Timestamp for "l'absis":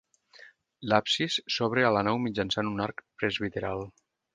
0.93-1.37